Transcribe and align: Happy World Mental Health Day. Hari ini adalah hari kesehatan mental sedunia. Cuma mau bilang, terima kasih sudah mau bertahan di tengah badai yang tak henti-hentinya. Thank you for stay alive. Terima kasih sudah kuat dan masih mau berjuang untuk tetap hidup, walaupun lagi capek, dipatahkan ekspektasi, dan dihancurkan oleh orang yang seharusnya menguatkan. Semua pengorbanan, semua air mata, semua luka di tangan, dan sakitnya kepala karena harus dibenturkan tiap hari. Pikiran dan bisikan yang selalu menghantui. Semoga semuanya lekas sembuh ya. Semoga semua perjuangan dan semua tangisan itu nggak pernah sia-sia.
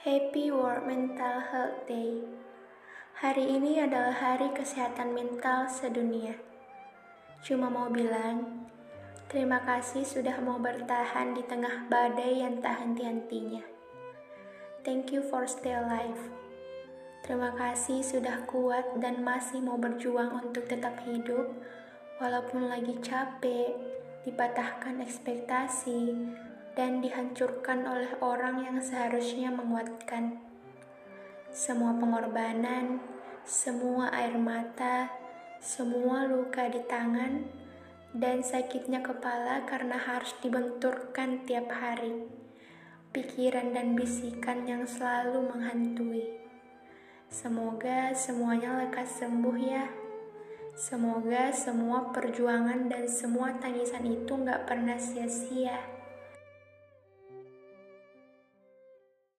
Happy 0.00 0.48
World 0.48 0.88
Mental 0.88 1.44
Health 1.52 1.84
Day. 1.84 2.24
Hari 3.20 3.52
ini 3.52 3.84
adalah 3.84 4.16
hari 4.16 4.48
kesehatan 4.48 5.12
mental 5.12 5.68
sedunia. 5.68 6.40
Cuma 7.44 7.68
mau 7.68 7.92
bilang, 7.92 8.64
terima 9.28 9.60
kasih 9.60 10.00
sudah 10.00 10.40
mau 10.40 10.56
bertahan 10.56 11.36
di 11.36 11.44
tengah 11.44 11.84
badai 11.92 12.40
yang 12.40 12.64
tak 12.64 12.80
henti-hentinya. 12.80 13.60
Thank 14.88 15.12
you 15.12 15.20
for 15.20 15.44
stay 15.44 15.76
alive. 15.76 16.32
Terima 17.20 17.52
kasih 17.60 18.00
sudah 18.00 18.48
kuat 18.48 18.96
dan 19.04 19.20
masih 19.20 19.60
mau 19.60 19.76
berjuang 19.76 20.32
untuk 20.32 20.64
tetap 20.64 20.96
hidup, 21.04 21.44
walaupun 22.16 22.72
lagi 22.72 22.96
capek, 23.04 23.76
dipatahkan 24.24 25.04
ekspektasi, 25.04 26.16
dan 26.78 27.02
dihancurkan 27.02 27.82
oleh 27.86 28.10
orang 28.22 28.62
yang 28.62 28.78
seharusnya 28.78 29.50
menguatkan. 29.50 30.38
Semua 31.50 31.98
pengorbanan, 31.98 33.02
semua 33.42 34.14
air 34.14 34.38
mata, 34.38 35.10
semua 35.58 36.24
luka 36.24 36.70
di 36.70 36.78
tangan, 36.86 37.42
dan 38.14 38.42
sakitnya 38.42 39.02
kepala 39.02 39.66
karena 39.66 39.98
harus 39.98 40.34
dibenturkan 40.42 41.46
tiap 41.46 41.70
hari. 41.74 42.26
Pikiran 43.10 43.74
dan 43.74 43.98
bisikan 43.98 44.66
yang 44.70 44.86
selalu 44.86 45.50
menghantui. 45.50 46.40
Semoga 47.26 48.14
semuanya 48.14 48.86
lekas 48.86 49.18
sembuh 49.18 49.58
ya. 49.58 49.86
Semoga 50.74 51.50
semua 51.50 52.14
perjuangan 52.14 52.86
dan 52.86 53.10
semua 53.10 53.58
tangisan 53.58 54.06
itu 54.06 54.30
nggak 54.30 54.70
pernah 54.70 54.98
sia-sia. 54.98 55.99